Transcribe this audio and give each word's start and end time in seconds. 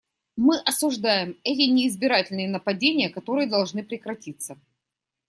Мы 0.35 0.57
осуждаем 0.59 1.37
эти 1.43 1.69
неизбирательные 1.69 2.49
нападения, 2.49 3.11
которые 3.11 3.45
должны 3.47 3.83
прекратиться. 3.83 4.57